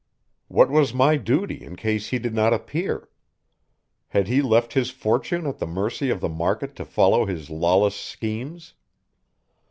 What 0.47 0.71
was 0.71 0.95
my 0.95 1.15
duty 1.15 1.61
in 1.63 1.75
case 1.75 2.07
he 2.07 2.17
did 2.17 2.33
not 2.33 2.55
appear? 2.55 3.09
Had 4.07 4.27
he 4.27 4.41
left 4.41 4.73
his 4.73 4.89
fortune 4.89 5.45
at 5.45 5.59
the 5.59 5.67
mercy 5.67 6.09
of 6.09 6.21
the 6.21 6.27
market 6.27 6.75
to 6.77 6.85
follow 6.85 7.27
his 7.27 7.51
lawless 7.51 7.97
schemes? 7.97 8.73